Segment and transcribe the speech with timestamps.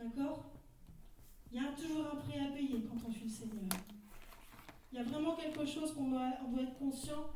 [0.00, 0.44] D'accord?
[1.52, 3.68] Il y a toujours un prix à payer quand on suit le Seigneur.
[4.90, 7.26] Il y a vraiment quelque chose qu'on doit, être conscient.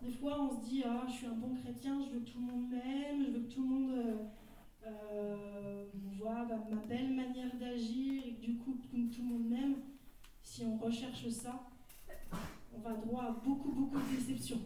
[0.00, 2.38] Des fois, on se dit Ah, je suis un bon chrétien, je veux que tout
[2.38, 4.16] le monde m'aime, je veux que tout le monde euh,
[4.86, 5.86] euh,
[6.16, 9.76] voit ma belle manière d'agir et que du coup, tout, tout le monde m'aime.
[10.44, 11.68] Si on recherche ça,
[12.72, 14.60] on va droit à beaucoup, beaucoup de déceptions.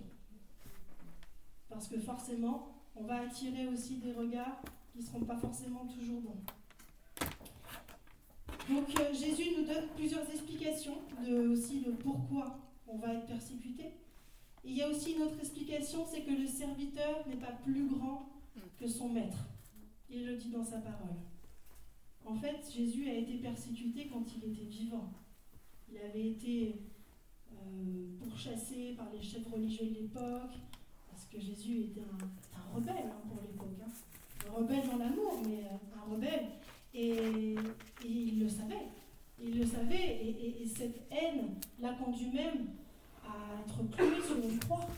[1.70, 4.60] Parce que forcément, on va attirer aussi des regards
[4.92, 6.42] qui ne seront pas forcément toujours bons.
[8.69, 13.85] Donc euh, Jésus nous donne plusieurs explications de, aussi de pourquoi on va être persécuté.
[14.65, 18.29] Il y a aussi une autre explication, c'est que le serviteur n'est pas plus grand
[18.79, 19.47] que son maître.
[20.09, 21.16] Il le dit dans sa parole.
[22.25, 25.13] En fait, Jésus a été persécuté quand il était vivant.
[25.91, 26.77] Il avait été
[27.52, 30.52] euh, pourchassé par les chefs religieux de l'époque,
[31.10, 33.77] parce que Jésus était un, rebelle hein, pour l'époque.
[33.85, 33.91] Hein.
[34.49, 36.47] Un rebelle dans l'amour, mais euh, un rebelle.
[36.95, 37.54] Et,
[38.04, 38.88] il le savait.
[39.40, 40.26] Il le savait.
[40.60, 42.68] Et, cette haine l'a conduit même
[43.24, 44.88] à être cloué sur une croix.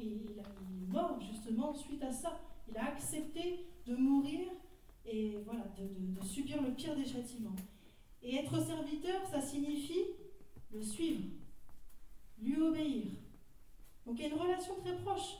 [0.00, 2.40] Il, est mort justement suite à ça.
[2.68, 4.48] Il a accepté de mourir
[5.06, 7.56] et voilà, de subir le pire des châtiments.
[8.22, 10.04] Et être serviteur, ça signifie
[10.72, 11.24] le suivre,
[12.40, 13.04] lui obéir.
[14.06, 15.38] Donc il y a une relation très proche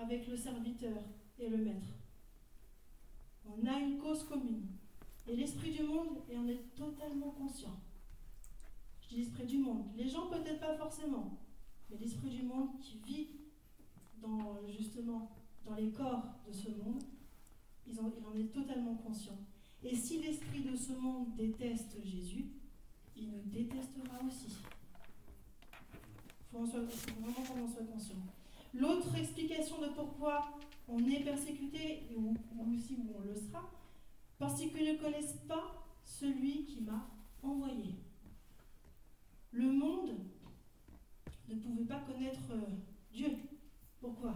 [0.00, 0.96] avec le serviteur
[1.38, 1.86] et le maître.
[3.46, 4.66] On a une cause commune.
[5.26, 7.80] Et l'esprit du monde, et on est totalement conscient.
[9.00, 9.86] Je dis l'esprit du monde.
[9.96, 11.38] Les gens peut-être pas forcément,
[11.90, 13.28] mais l'esprit du monde qui vit
[14.20, 15.30] dans justement
[15.64, 17.02] dans les corps de ce monde,
[17.86, 19.38] il en est totalement conscient.
[19.82, 22.46] Et si l'esprit de ce monde déteste Jésus,
[23.16, 24.56] il nous détestera aussi.
[26.52, 28.16] Il faut, vraiment qu'on en soit conscient.
[28.72, 29.14] L'autre
[29.94, 32.34] pourquoi on est persécuté, ou,
[32.72, 33.70] aussi où on le sera,
[34.38, 37.08] parce qu'ils ne connaissent pas celui qui m'a
[37.42, 37.94] envoyé.
[39.52, 40.16] Le monde
[41.48, 42.66] ne pouvait pas connaître euh,
[43.12, 43.30] Dieu.
[44.00, 44.34] Pourquoi?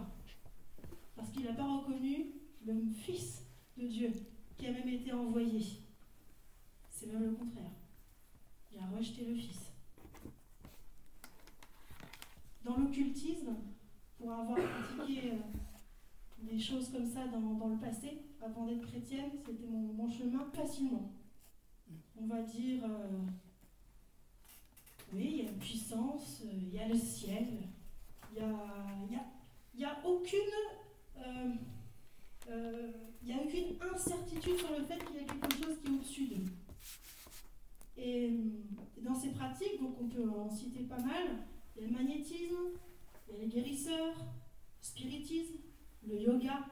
[1.15, 2.33] Parce qu'il n'a pas reconnu
[2.65, 2.73] le
[3.03, 3.43] Fils
[3.77, 4.13] de Dieu
[4.57, 5.61] qui a même été envoyé.
[6.89, 7.71] C'est même le contraire.
[8.71, 9.71] Il a rejeté le Fils.
[12.63, 13.55] Dans l'occultisme,
[14.19, 15.37] pour avoir pratiqué euh,
[16.41, 21.11] des choses comme ça dans, le passé, avant d'être chrétienne, c'était mon, chemin facilement.
[22.21, 23.21] On va dire, euh,
[25.13, 27.47] oui, il y a une puissance, euh, il y a le ciel,
[28.35, 29.25] il n'y a,
[29.75, 30.37] y a, aucune...
[33.21, 35.95] il n'y a aucune incertitude sur le fait qu'il y a quelque chose qui est
[35.95, 36.51] au-dessus d'eux.
[37.97, 38.33] Et
[39.01, 42.55] dans ces pratiques, donc on peut en citer pas mal, il y a le magnétisme,
[43.29, 45.57] il y a les guérisseurs, le spiritisme,
[46.07, 46.65] le yoga,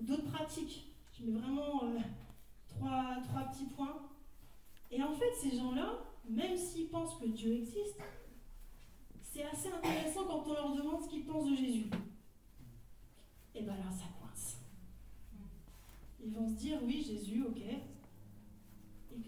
[0.00, 0.92] d'autres pratiques.
[1.12, 1.98] Je mets vraiment euh,
[2.68, 4.10] trois, trois petits points.
[4.90, 5.98] Et en fait, ces gens-là,
[6.28, 8.00] même s'ils pensent que Dieu existe,
[9.22, 11.86] c'est assez intéressant quand on leur demande ce qu'ils pensent de Jésus.
[13.54, 14.58] Et bien là, ça coince.
[16.24, 17.62] Ils vont se dire, oui, Jésus, ok,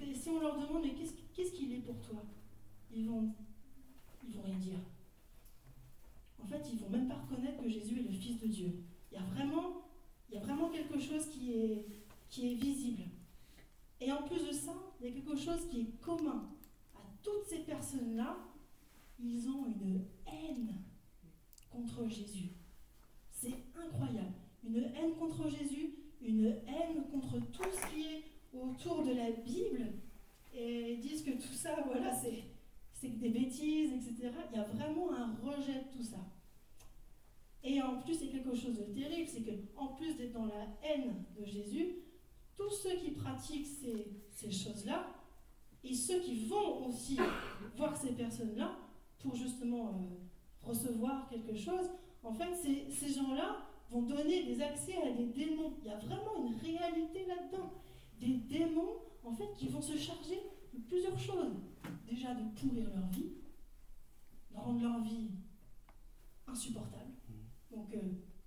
[0.01, 0.95] et si on leur demande, mais
[1.35, 2.23] qu'est-ce qu'il est pour toi?
[2.93, 3.31] Ils vont,
[4.27, 4.79] ils vont rien dire.
[6.47, 8.73] En fait, ils vont même pas reconnaître que Jésus est le Fils de Dieu.
[9.11, 9.83] Il y a vraiment,
[10.71, 13.03] quelque chose qui est, visible.
[14.01, 16.49] Et en plus de ça, il y a quelque chose qui est commun
[16.95, 18.37] à toutes ces personnes-là.
[19.19, 20.75] Ils ont une haine
[21.71, 22.51] contre Jésus.
[23.33, 24.35] C'est incroyable.
[24.63, 29.95] Une haine contre Jésus, une haine contre tout ce qui est autour de la Bible
[30.55, 34.31] et disent que tout ça, voilà, c'est des bêtises, etc.
[34.53, 36.19] Il y a vraiment un rejet de tout ça.
[37.87, 41.45] En plus, c'est quelque chose de terrible, c'est qu'en plus d'être dans la haine de
[41.45, 41.97] Jésus,
[42.57, 45.07] tous ceux qui pratiquent ces, choses-là,
[45.85, 47.19] et ceux qui vont aussi
[47.77, 48.77] voir ces personnes-là
[49.21, 51.91] pour justement euh, recevoir quelque chose,
[52.23, 55.75] en fait, ces gens-là vont donner des accès à des démons.
[55.83, 57.73] Il y a vraiment une réalité là-dedans
[58.19, 60.41] des démons, en fait, qui vont se charger
[60.73, 61.55] de plusieurs choses.
[62.09, 63.33] Déjà de pourrir leur vie,
[64.51, 65.31] de rendre leur vie
[66.47, 67.16] insupportable.
[67.77, 68.01] Donc, euh,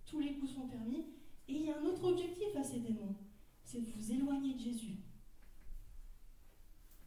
[0.07, 1.05] tous les coups sont permis.
[1.47, 3.15] Et il y a un autre objectif à ces démons,
[3.63, 4.97] c'est de vous éloigner de Jésus.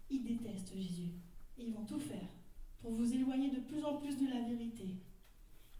[0.08, 1.10] Ils détestent Jésus.
[1.58, 2.28] Et ils vont tout faire
[2.80, 4.96] pour vous éloigner de plus en plus de la vérité.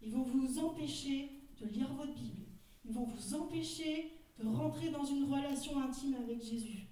[0.01, 1.29] Ils vont vous empêcher
[1.59, 2.43] de lire votre Bible.
[2.85, 6.87] Ils vont vous empêcher de rentrer dans une relation intime avec Jésus.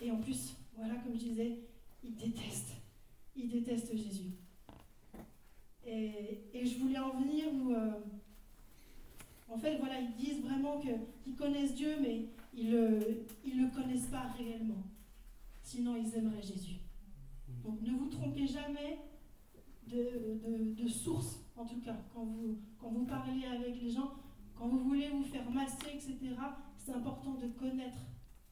[0.00, 1.58] Et en plus, voilà, comme je disais,
[2.02, 2.72] il déteste.
[3.36, 4.39] Il déteste Jésus.
[5.90, 7.90] Et, je voulais en venir où euh,
[9.48, 14.28] En fait, voilà, ils disent vraiment qu'ils connaissent Dieu, mais ils ne le connaissent pas
[14.38, 14.84] réellement.
[15.62, 16.76] Sinon, ils aimeraient Jésus.
[17.64, 18.98] Donc ne vous trompez jamais
[19.88, 24.12] de, source, en tout cas, quand vous, quand vous parlez avec les gens,
[24.54, 26.18] quand vous voulez vous faire masser, etc.,
[26.76, 27.98] c'est important de connaître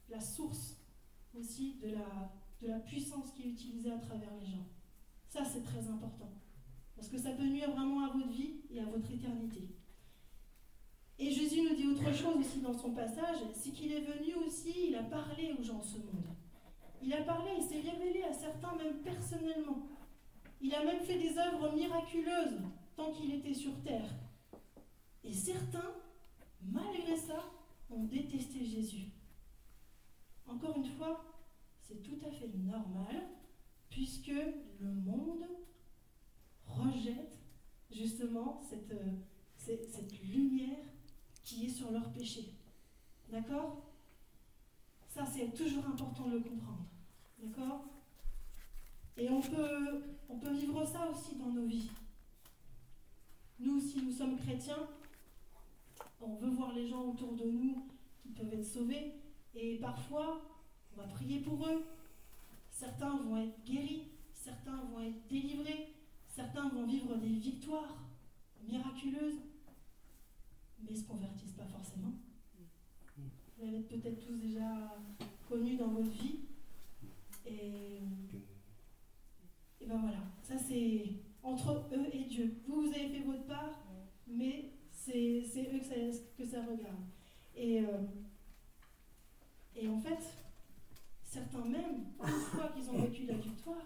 [0.09, 0.77] la source
[1.33, 4.67] aussi de la, de la puissance qui est utilisée à travers les gens.
[5.29, 6.31] Ça, c'est très important.
[6.99, 9.69] Parce que ça peut nuire vraiment à votre vie et à votre éternité.
[11.17, 14.89] Et Jésus nous dit autre chose aussi dans son passage, c'est qu'il est venu aussi,
[14.89, 16.27] il a parlé aux gens de ce monde.
[17.01, 19.87] Il a parlé, il s'est révélé à certains même personnellement.
[20.59, 22.59] Il a même fait des œuvres miraculeuses
[22.97, 24.13] tant qu'il était sur terre.
[25.23, 25.95] Et certains,
[26.61, 27.45] malgré ça,
[27.89, 29.05] ont détesté Jésus.
[30.45, 31.23] Encore une fois,
[31.79, 33.29] c'est tout à fait normal,
[33.89, 34.33] puisque
[34.81, 35.45] le monde
[36.69, 37.37] rejette
[37.91, 39.17] justement cette, euh,
[39.57, 40.85] cette, lumière
[41.43, 42.53] qui est sur leur péché.
[43.29, 43.83] D'accord?
[45.07, 46.85] Ça, c'est toujours important de le comprendre.
[47.41, 47.83] D'accord?
[49.17, 51.89] Et on peut, on peut vivre ça aussi dans nos vies.
[53.59, 54.87] Nous, si nous sommes chrétiens,
[56.21, 57.85] on veut voir les gens autour de nous
[58.21, 59.15] qui peuvent être sauvés.
[59.55, 60.41] Et parfois,
[60.93, 61.85] on va prier pour eux.
[62.71, 65.93] Certains vont être guéris, certains vont être délivrés,
[66.29, 67.97] certains vont vivre des victoires
[68.67, 69.41] miraculeuses,
[70.81, 72.13] mais ne se convertissent pas forcément.
[73.57, 74.95] Vous l'avez peut-être tous déjà
[75.47, 76.45] connu dans votre vie.
[77.45, 78.01] Et,
[79.81, 81.05] et ben voilà, ça c'est
[81.43, 82.61] entre eux et Dieu.
[82.67, 83.83] Vous, vous avez fait votre part,
[84.27, 85.79] mais c'est eux
[86.37, 87.05] que ça, regarde.
[87.55, 88.03] Et, euh,
[89.75, 90.19] et en fait,
[91.23, 93.85] certains même, une fois qu'ils ont vécu la victoire,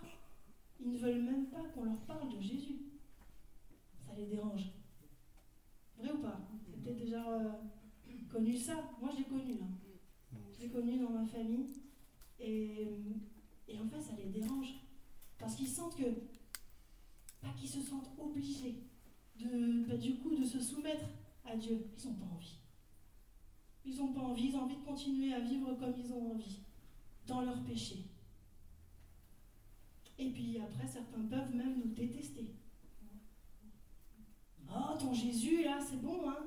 [0.83, 2.79] ils ne veulent même pas qu'on leur parle de Jésus.
[4.05, 4.71] Ça les dérange.
[5.97, 6.39] Vrai ou pas?
[6.67, 7.51] Avez peut-être déjà euh,
[8.29, 8.91] connu ça.
[8.99, 9.59] Moi, je l'ai connu.
[10.51, 11.67] Je l'ai connu dans ma famille.
[12.39, 12.87] Et,
[13.67, 14.75] et en fait, ça les dérange.
[15.37, 16.03] Parce qu'ils sentent que,
[17.41, 18.83] pas qu'ils se sentent obligés
[19.37, 21.05] de, bah, du coup, de se soumettre
[21.45, 21.87] à Dieu.
[21.97, 22.57] Ils n'ont pas envie.
[23.85, 26.59] Ils n'ont pas envie, ils ont envie de continuer à vivre comme ils ont envie,
[27.27, 28.05] dans leur péché.
[30.19, 32.53] Et puis après, certains peuvent même nous détester.
[34.69, 36.45] Oh, ton Jésus, là, c'est bon, hein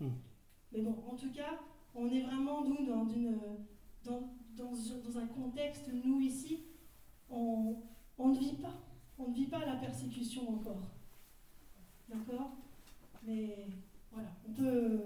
[0.00, 0.08] hmm.
[0.72, 1.58] Mais bon, en tout cas,
[1.94, 3.38] on est vraiment, nous, dans, une,
[4.04, 6.60] dans, dans, dans un contexte, nous, ici,
[7.28, 7.76] on,
[8.18, 8.74] on ne vit pas.
[9.18, 10.82] On ne vit pas la persécution encore.
[12.08, 12.52] D'accord?
[13.22, 13.66] Mais
[14.10, 15.00] voilà, on peut,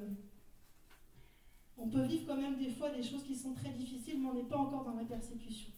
[1.77, 4.35] on peut vivre quand même des fois des choses qui sont très difficiles, mais on
[4.35, 5.73] n'est pas encore dans la persécution.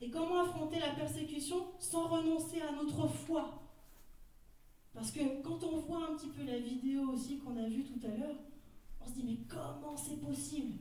[0.00, 3.62] Et comment affronter la persécution sans renoncer à notre foi?
[4.94, 8.06] Parce que quand on voit un petit peu la vidéo aussi qu'on a vue tout
[8.06, 8.36] à l'heure,
[9.00, 10.78] on se dit mais comment c'est possible?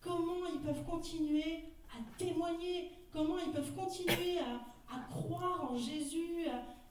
[0.00, 2.92] Comment ils peuvent continuer à témoigner?
[3.12, 6.46] Comment ils peuvent continuer à, croire en Jésus?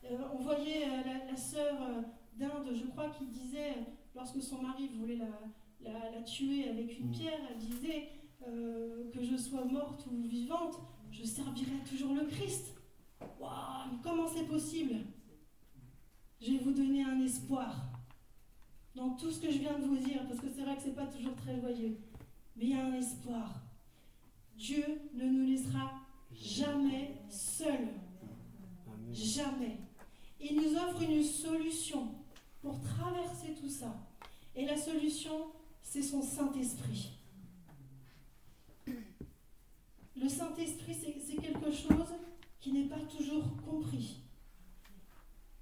[0.06, 2.02] Euh, On voyait euh, la, la sœur euh,
[2.36, 3.76] d'Inde, je crois, qui disait,
[4.16, 7.12] lorsque son mari voulait la, la tuer avec une mm.
[7.12, 8.10] pierre, elle disait
[8.48, 10.80] euh, que je sois morte ou vivante,
[11.12, 12.74] je servirai toujours le Christ.
[13.40, 14.96] Waouh, comment c'est possible?
[16.42, 17.90] Je vais vous donner un espoir
[18.96, 20.96] dans tout ce que je viens de vous dire, parce que c'est vrai que c'est
[20.96, 21.98] pas toujours très joyeux,
[22.56, 23.62] mais il y a un espoir.
[24.56, 25.92] Dieu ne nous laissera
[26.34, 27.90] jamais seuls.
[29.12, 29.78] Jamais.
[30.40, 32.16] Il nous offre une solution
[32.62, 34.08] pour traverser tout ça.
[34.56, 35.48] Et la solution,
[35.82, 37.12] c'est son Saint-Esprit.
[40.16, 42.14] Le Saint-Esprit, c'est quelque chose
[42.60, 44.20] qui n'est pas toujours compris.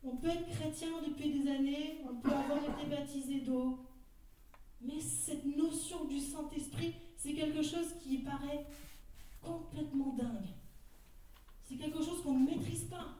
[0.03, 3.79] On peut être chrétien depuis des années, on peut avoir été baptisé d'eau,
[4.81, 8.65] mais cette notion du Saint-Esprit, c'est quelque chose qui paraît
[9.41, 10.47] complètement dingue.
[11.63, 13.15] C'est quelque chose qu'on ne maîtrise pas.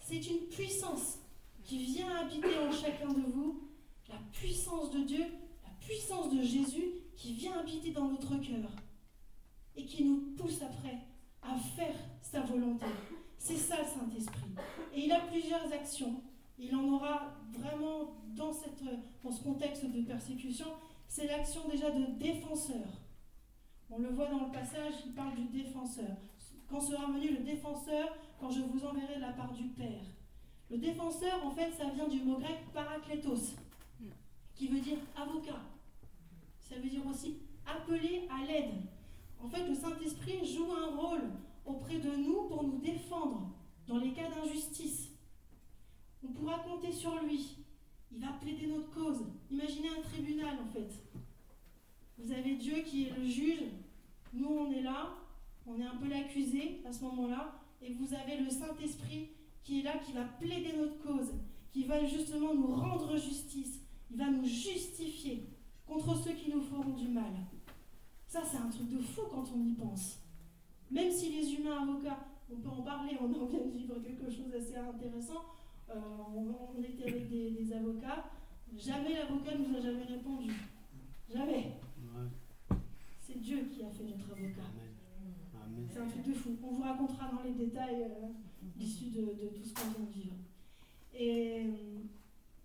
[0.00, 1.18] C'est une puissance
[1.62, 3.70] qui vient habiter en chacun de vous,
[4.08, 4.18] la
[4.64, 5.26] puissance de Dieu,
[5.62, 8.70] la puissance de Jésus qui vient habiter dans notre cœur
[9.76, 11.00] et qui nous pousse après
[11.42, 12.86] à faire sa volonté.
[13.36, 14.54] C'est ça le Saint-Esprit.
[14.94, 16.22] Et il a plusieurs actions.
[16.58, 18.82] Il en aura vraiment dans, cette,
[19.22, 20.68] dans ce contexte de persécution.
[21.08, 22.86] C'est l'action déjà de défenseur.
[23.90, 26.16] On le voit dans le passage, il parle du défenseur.
[26.70, 30.04] Quand sera venu le défenseur, quand je vous enverrai de la part du Père.
[30.70, 33.56] Le défenseur, en fait, ça vient du mot grec parakletos,
[34.54, 35.60] qui veut dire avocat.
[36.60, 38.74] Ça veut dire aussi appeler à l'aide.
[39.42, 41.30] En fait, le Saint-Esprit joue un rôle
[41.64, 43.50] auprès de nous pour nous défendre
[43.86, 45.10] dans les cas d'injustice.
[46.22, 47.58] On pourra compter sur lui.
[48.12, 49.24] Il va plaider notre cause.
[49.50, 50.90] Imaginez un tribunal, en fait.
[52.18, 53.64] Vous avez Dieu qui est le juge.
[54.32, 55.14] Nous, on est là.
[55.66, 57.60] On est un peu l'accusé à ce moment-là.
[57.82, 59.30] Et vous avez le Saint-Esprit
[59.62, 61.34] qui est là, qui va plaider notre cause,
[61.70, 63.80] qui va justement nous rendre justice,
[64.10, 65.48] il va nous justifier
[65.86, 67.32] contre ceux qui nous feront du mal.
[68.26, 70.18] Ça, c'est un truc de fou quand on y pense.
[70.90, 74.30] Même si les humains avocats, on peut en parler, on en vient de vivre quelque
[74.30, 75.44] chose d'assez intéressant,
[75.90, 75.94] euh,
[76.34, 78.24] on, était avec des, avocats,
[78.76, 80.52] jamais l'avocat nous a jamais répondu.
[81.32, 81.72] Jamais.
[83.20, 84.62] C'est Dieu qui a fait notre avocat.
[85.92, 86.56] C'est un truc de fou.
[86.62, 88.28] On vous racontera dans les détails euh,
[88.76, 89.22] l'issue de,
[89.54, 90.34] tout ce qu'on vient de vivre.
[91.14, 91.66] Et,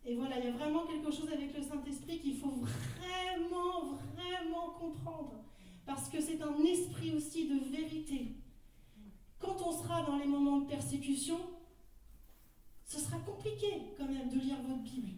[0.06, 4.70] et voilà, il y a vraiment quelque chose avec le Saint-Esprit qu'il faut vraiment, vraiment
[4.80, 5.44] comprendre.
[5.86, 8.36] Parce que c'est un esprit aussi de vérité.
[9.40, 11.40] Quand on sera dans les moments de persécution,
[12.86, 15.10] ce sera compliqué quand même de lire votre Bible.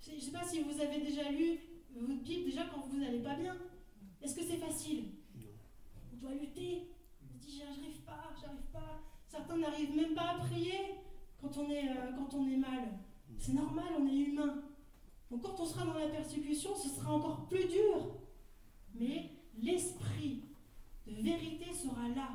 [0.00, 1.58] Je ne sais pas si vous avez déjà lu
[1.94, 3.56] votre Bible déjà quand vous n'allez pas bien.
[4.22, 5.04] Est-ce que c'est facile?
[6.12, 6.88] On doit lutter.
[7.22, 9.00] On se dit j'arrive pas, j'arrive pas.
[9.28, 10.96] Certains n'arrivent même pas à prier
[11.40, 12.98] quand on est, euh, quand on est mal.
[13.42, 14.62] C'est normal, on est humain.
[15.28, 18.14] Donc quand on sera dans la persécution, ce sera encore plus dur.
[18.94, 20.44] Mais l'esprit
[21.08, 22.28] de vérité sera là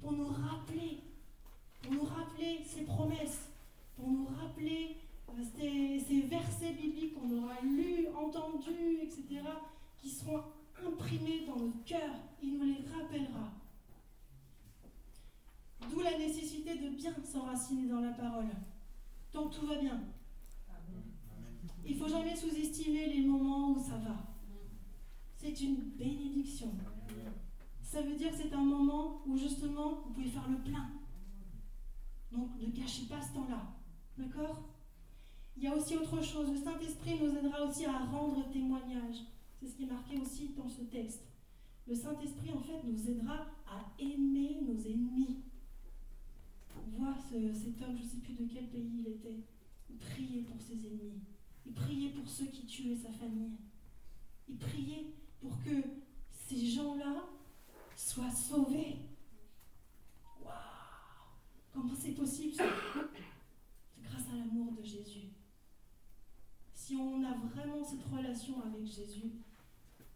[0.00, 1.02] pour nous rappeler,
[1.82, 3.50] pour nous rappeler ses promesses,
[3.94, 4.96] pour nous rappeler
[5.28, 9.42] euh, ces, versets bibliques qu'on aura lus, entendus, etc.,
[9.98, 10.44] qui seront
[10.82, 12.14] imprimés dans notre cœur.
[12.42, 13.52] Il nous les rappellera.
[15.90, 18.48] D'où la nécessité de bien s'enraciner dans la parole,
[19.30, 20.00] tant tout va bien.
[21.86, 24.16] Il ne faut jamais sous-estimer les moments où ça va.
[25.36, 26.72] C'est une bénédiction.
[27.82, 30.90] Ça veut dire que c'est un moment où justement vous pouvez faire le plein.
[32.32, 33.74] Donc ne gâchez pas ce temps-là.
[34.16, 34.64] D'accord?
[35.56, 36.50] Il y a aussi autre chose.
[36.50, 39.18] Le Saint-Esprit nous aidera aussi à rendre témoignage.
[39.60, 41.22] C'est ce qui est marqué aussi dans ce texte.
[41.86, 45.42] Le Saint-Esprit, en fait, nous aidera à aimer nos ennemis.
[46.76, 49.44] On voit cet homme, je ne sais plus de quel pays il était,
[50.00, 51.20] prier pour ses ennemis.
[51.66, 53.56] Il priait pour ceux qui tuaient sa famille.
[54.48, 55.06] Il priait
[55.40, 55.82] pour que
[56.30, 57.24] ces gens-là
[57.96, 58.96] soient sauvés.
[60.42, 60.52] Waouh
[61.72, 65.28] Comment c'est possible C'est grâce à l'amour de Jésus.
[66.74, 69.32] Si on a vraiment cette relation avec Jésus,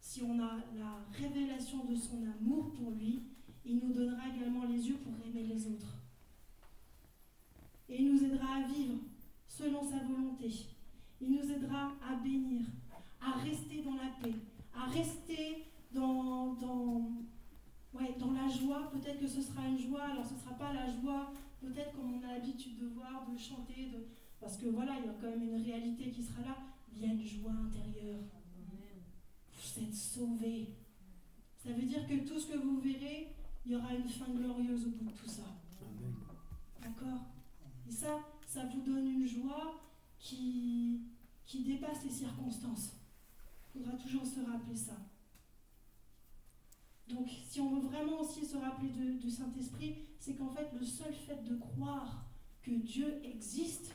[0.01, 3.23] si on a la révélation de son amour pour lui,
[3.65, 5.97] il nous donnera également les yeux pour aimer les autres.
[7.89, 8.99] Et il nous aidera à vivre
[9.47, 10.51] selon sa volonté.
[11.21, 12.67] Il nous aidera à bénir,
[13.21, 14.35] à rester dans la paix,
[14.75, 17.11] à rester dans, dans,
[17.93, 18.91] ouais, dans la joie.
[18.93, 22.15] Peut-être que ce sera une joie, alors ce ne sera pas la joie, peut-être comme
[22.15, 24.07] on a l'habitude de voir, de chanter, de...
[24.41, 26.57] parce que voilà, il y a quand même une réalité qui sera là.
[26.95, 28.21] Il y a une joie intérieure.
[29.53, 30.69] Vous êtes sauvés.
[31.57, 33.35] Ça veut dire que tout ce que vous verrez,
[33.67, 35.43] il y aura une fin glorieuse au bout de tout ça.
[36.81, 37.27] D'accord?
[37.89, 39.75] Et ça, ça vous donne une joie
[40.19, 41.05] qui,
[41.53, 42.93] dépasse les circonstances.
[43.75, 44.97] Il faudra toujours se rappeler ça.
[47.09, 51.13] Donc, si on veut vraiment aussi se rappeler du Saint-Esprit, c'est qu'en fait, le seul
[51.13, 52.25] fait de croire
[52.63, 53.95] que Dieu existe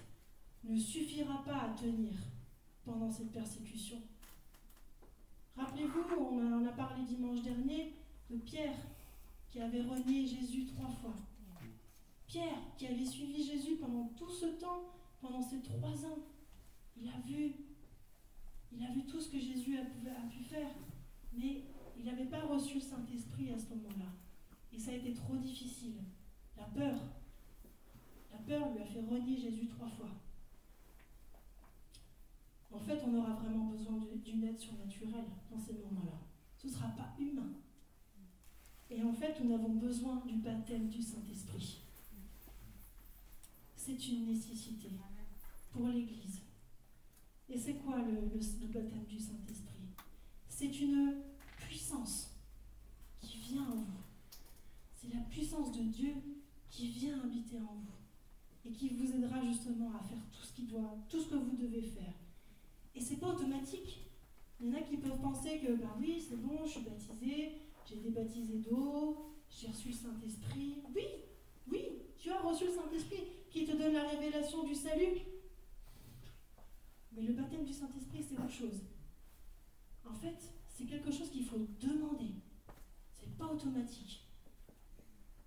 [0.63, 2.13] ne suffira pas à tenir
[2.85, 4.01] pendant cette persécution.
[5.55, 7.93] Rappelez-vous, on en a parlé dimanche dernier
[8.29, 8.77] de Pierre
[9.51, 11.13] qui avait renié Jésus trois fois.
[12.25, 14.92] Pierre qui avait suivi Jésus pendant tout ce temps
[15.23, 16.19] pendant ces trois ans,
[16.97, 17.55] il a vu,
[18.73, 19.85] il a vu tout ce que Jésus a,
[20.29, 20.69] pu faire,
[21.31, 21.63] mais
[21.97, 24.11] il n'avait pas reçu le Saint-Esprit à ce moment-là.
[24.73, 25.95] Et ça a été trop difficile.
[26.57, 26.95] La peur,
[28.31, 30.09] la peur lui a fait renier Jésus trois fois.
[32.71, 36.19] En fait, on aura vraiment besoin d'une aide surnaturelle dans ces moments-là.
[36.57, 37.53] Ce ne sera pas humain.
[38.89, 41.81] Et en fait, nous avons besoin du baptême du Saint-Esprit.
[43.75, 44.89] C'est une nécessité
[45.73, 46.41] pour l'Église.
[47.49, 48.21] Et c'est quoi le,
[48.67, 49.89] baptême du Saint-Esprit?
[50.47, 51.17] C'est une
[51.57, 52.31] puissance
[53.19, 54.03] qui vient en vous.
[54.95, 56.13] C'est la puissance de Dieu
[56.69, 60.63] qui vient habiter en vous et qui vous aidera justement à faire tout ce, qui
[60.63, 62.13] doit, tout ce que vous devez faire.
[62.95, 63.99] Et c'est pas automatique.
[64.61, 67.57] Il y en a qui peuvent penser que, ben oui, c'est bon, je suis baptisé,
[67.85, 70.77] j'ai été baptisé d'eau, j'ai reçu le Saint-Esprit.
[70.95, 71.03] Oui,
[71.69, 71.85] oui,
[72.17, 75.19] tu as reçu le Saint-Esprit qui te donne la révélation du salut,
[77.15, 78.81] mais le baptême du Saint-Esprit, c'est autre chose.
[80.09, 82.35] En fait, c'est quelque chose qu'il faut demander.
[83.13, 84.27] C'est pas automatique.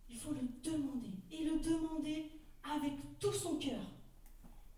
[0.09, 1.11] Il faut le demander.
[1.31, 2.31] Et le demander
[2.63, 3.83] avec tout son cœur.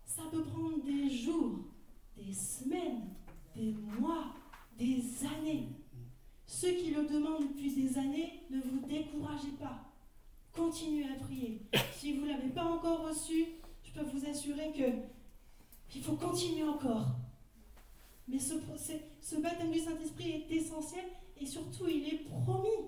[0.05, 1.59] Ça peut prendre des jours,
[2.17, 3.13] des semaines,
[3.55, 4.35] des mois,
[4.77, 5.03] des
[5.37, 5.69] années.
[6.45, 9.85] Ceux qui le demandent depuis des années, ne vous découragez pas.
[10.51, 11.61] Continuez à prier.
[11.93, 13.45] Si vous ne l'avez pas encore reçu,
[13.83, 15.18] je peux vous assurer que
[15.95, 17.07] il faut continuer encore.
[18.27, 18.53] Mais ce,
[19.21, 21.05] ce baptême du Saint-Esprit est essentiel
[21.39, 22.87] et surtout il est promis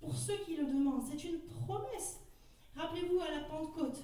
[0.00, 1.02] pour ceux qui le demandent.
[1.10, 2.20] C'est une promesse.
[2.76, 4.02] Rappelez-vous à la Pentecôte,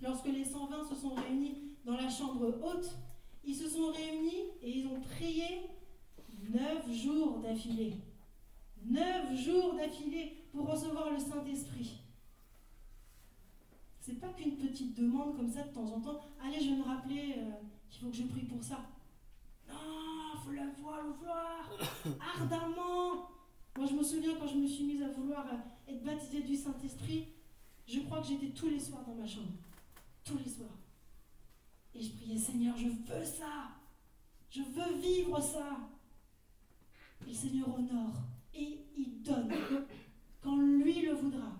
[0.00, 2.90] lorsque les 120 se sont réunis dans la chambre haute,
[3.44, 5.62] ils se sont réunis et ils ont prié
[6.50, 7.94] neuf jours d'affilée.
[8.84, 12.00] Neuf jours d'affilée pour recevoir le Saint-Esprit.
[14.08, 16.18] C'est pas qu'une petite demande comme ça de temps en temps.
[16.42, 17.50] Allez, je vais me rappeler euh,
[17.90, 18.80] qu'il faut que je prie pour ça.
[19.68, 19.74] Non,
[20.42, 21.70] faut la voir, le vouloir
[22.34, 23.28] ardemment.
[23.76, 26.56] Moi, je me souviens quand je me suis mise à vouloir euh, être baptisée du
[26.56, 27.28] Saint-Esprit,
[27.86, 29.52] je crois que j'étais tous les soirs dans ma chambre.
[30.24, 30.78] Tous les soirs.
[31.94, 33.72] Et je priais, Seigneur, je veux ça.
[34.48, 35.80] Je veux vivre ça.
[37.26, 38.22] Et le Seigneur honore.
[38.54, 39.52] Et il donne.
[40.40, 41.57] Quand lui le voudra.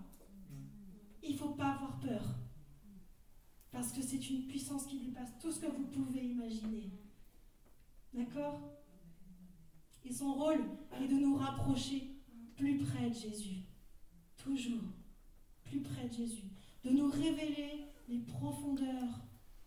[1.29, 2.23] Il ne faut pas avoir peur.
[3.71, 6.91] Parce que c'est une puissance qui dépasse tout ce que vous pouvez imaginer.
[8.15, 8.61] D'accord?
[10.05, 10.65] Et son rôle
[10.99, 12.17] est de nous rapprocher
[12.57, 13.61] plus près de Jésus.
[14.39, 14.83] Toujours
[15.65, 16.49] plus près de Jésus.
[16.83, 19.21] De nous révéler les profondeurs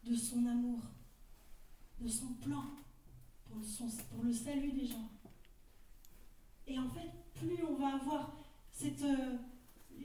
[0.04, 0.80] de son amour,
[2.00, 2.64] de son plan
[3.46, 5.12] pour le, salut des gens.
[6.66, 8.36] Et en fait, plus on va avoir
[8.72, 9.04] cette...
[9.04, 9.38] Euh,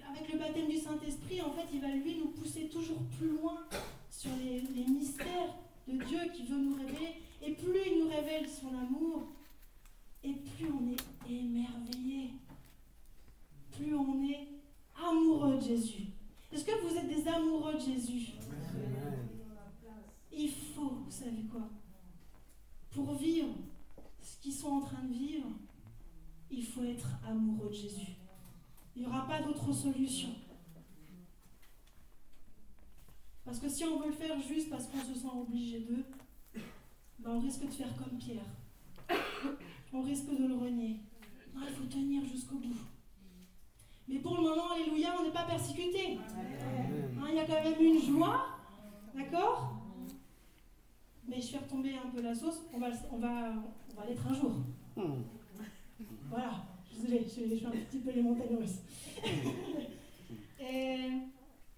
[0.09, 0.79] avec le baptême du
[1.37, 3.65] Saint-Esprit, en fait, il va lui nous pousser toujours plus loin
[4.11, 5.55] sur les, les mystères
[5.87, 7.15] de Dieu qui veut nous révéler.
[7.43, 9.29] Et plus il nous révèle son amour,
[10.25, 12.31] et plus on est émerveillé,
[13.73, 14.49] plus on est
[14.97, 16.07] amoureux de Jésus.
[16.53, 18.33] Est-ce que vous êtes des amoureux de Jésus?
[20.33, 21.69] Il faut, vous savez quoi?
[22.91, 23.55] Pour vivre
[24.23, 25.49] ce qu'ils sont en train de vivre,
[26.51, 28.17] il faut être amoureux de Jésus.
[28.95, 30.31] Il n'y aura pas d'autre solution.
[33.47, 36.05] Parce que si on veut le faire juste parce qu'on se sent obligé d'eux,
[37.21, 38.45] ben on risque de faire comme Pierre.
[39.93, 40.97] On risque de le renier.
[41.55, 42.77] Non, il faut tenir jusqu'au bout.
[44.09, 46.19] Mais pour le moment, alléluia, on n'est pas persécuté.
[46.19, 48.47] Hein, il y a quand même une joie,
[49.15, 49.77] d'accord?
[51.29, 53.53] Mais je fais retomber un peu la sauce, on va, on va,
[53.91, 54.53] on va l'être un jour.
[54.97, 55.23] Hmm.
[56.29, 58.81] Voilà, désolée, je, je fais un petit peu les montagnes russes.
[60.61, 61.11] et,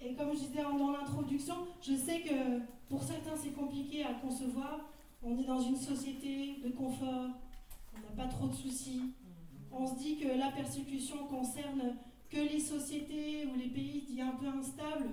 [0.00, 4.80] et, comme je disais dans l'introduction, je sais que pour certains c'est compliqué à concevoir.
[5.22, 7.30] On est dans une société de confort,
[7.94, 9.02] on n'a pas trop de soucis.
[9.72, 11.96] On se dit que la persécution concerne
[12.30, 15.10] que les sociétés ou les pays dits un peu instables,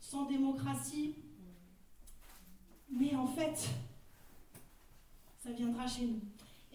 [0.00, 1.14] sans démocratie.
[2.90, 3.68] Mais en fait,
[5.38, 6.20] ça viendra chez nous.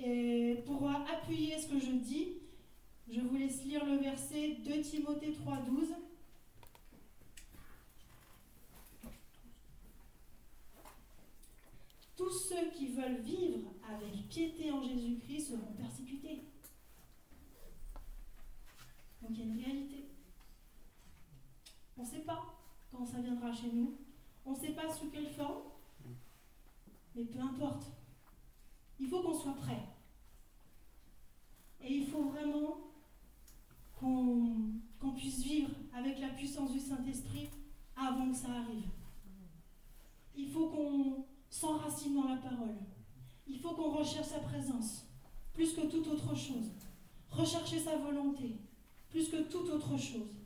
[0.04, 2.30] Et pour appuyer ce que je dis,
[3.10, 5.94] je vous laisse lire le verset 2 Timothée 3,12.
[12.22, 16.44] Tous ceux qui veulent vivre avec piété en Jésus-Christ seront persécutés.
[19.20, 20.06] Donc il y a une réalité.
[21.98, 22.46] On ne sait pas
[22.92, 23.98] quand ça viendra chez nous.
[24.46, 25.64] On ne sait pas sous quelle forme.
[27.16, 27.88] Mais peu importe.
[29.00, 29.82] Il faut qu'on soit prêt.
[31.82, 32.78] Et il faut vraiment
[34.00, 37.50] qu'on puisse vivre avec la puissance du Saint-Esprit
[37.96, 38.91] avant que ça arrive.
[41.62, 42.74] S'enracine dans la parole.
[43.46, 45.06] Il faut qu'on recherche sa présence,
[45.54, 46.72] plus que toute autre chose.
[47.30, 48.56] Rechercher sa volonté,
[49.12, 50.40] plus que toute autre chose.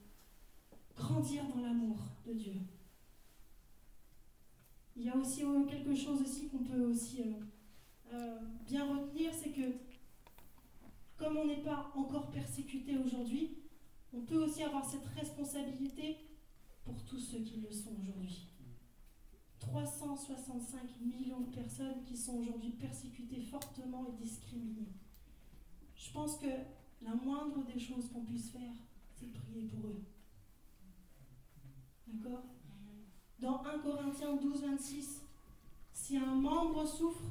[0.93, 1.95] Grandir dans l'amour
[2.28, 2.56] de Dieu.
[4.97, 9.32] Il y a aussi euh, quelque chose aussi qu'on peut aussi euh, euh, bien retenir,
[9.34, 9.71] c'est que
[11.15, 13.60] comme on n'est pas encore persécuté aujourd'hui,
[14.12, 16.17] on peut aussi avoir cette responsabilité
[16.84, 18.49] pour tous ceux qui le sont aujourd'hui.
[19.67, 24.93] 365 millions de personnes qui sont aujourd'hui persécutées fortement et discriminées.
[25.95, 26.47] Je pense que
[27.01, 28.73] la moindre des choses qu'on puisse faire,
[29.13, 30.04] c'est prier pour eux.
[32.08, 32.43] D'accord?
[33.39, 35.21] Dans 1 Corinthiens 12, 26,
[35.91, 37.25] si un membre souffre,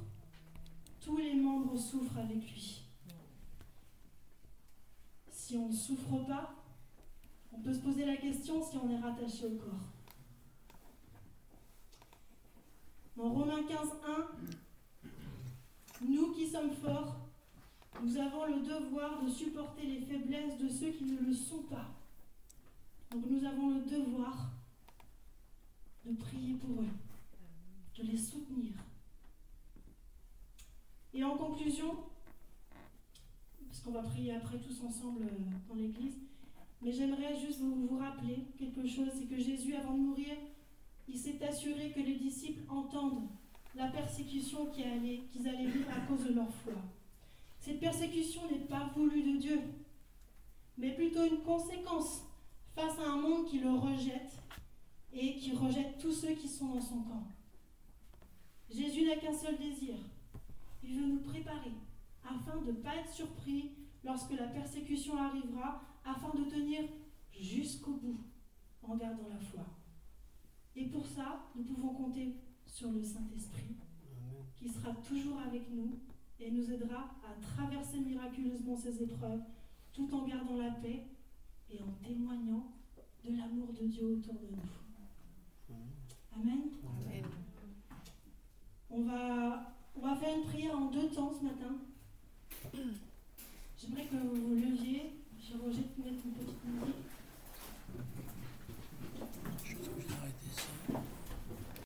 [1.00, 2.82] tous les membres souffrent avec lui.
[5.30, 6.54] Si on ne souffre pas,
[7.52, 9.93] on peut se poser la question si on est rattaché au corps.
[13.16, 13.78] Dans Romains 15,
[15.04, 15.08] 1,
[16.04, 17.16] nous qui sommes forts,
[18.02, 21.94] nous avons le devoir de supporter les faiblesses de ceux qui ne le sont pas.
[23.12, 24.50] Donc nous avons le devoir
[26.04, 26.88] de prier pour eux,
[27.98, 28.72] de les soutenir.
[31.12, 36.18] Et en conclusion, parce puisqu'on va prier après tous ensemble euh, dans l'église.
[36.82, 40.34] Mais j'aimerais juste vous, vous rappeler quelque chose, c'est que Jésus, avant de mourir,
[41.08, 43.28] il s'est assuré que les disciples entendent
[43.74, 44.84] la persécution qu'ils
[45.48, 46.74] allaient, vivre à cause de leur foi.
[47.60, 49.60] Cette persécution n'est pas voulue de Dieu,
[50.78, 52.22] mais plutôt une conséquence
[52.74, 54.38] face à un monde qui le rejette
[55.12, 57.26] et qui rejette tous ceux qui sont dans son camp.
[58.70, 59.94] Jésus n'a qu'un seul désir.
[60.82, 61.72] Il veut nous préparer
[62.24, 63.72] afin de ne pas être surpris
[64.04, 66.82] lorsque la persécution arrivera, afin de tenir
[67.38, 68.20] jusqu'au bout
[68.82, 69.64] en gardant la foi.
[70.76, 72.34] Et pour ça, nous pouvons compter
[72.66, 73.76] sur le Saint-Esprit,
[74.56, 75.98] qui sera toujours avec nous
[76.40, 79.42] et nous aidera à traverser miraculeusement ces épreuves,
[79.92, 81.06] tout en gardant la paix
[81.70, 82.72] et en témoignant
[83.24, 85.76] de l'amour de Dieu autour de nous.
[86.36, 86.62] Amen.
[88.90, 91.78] On va, on va faire une prière en deux temps ce matin.
[93.76, 94.54] J'aimerais que vous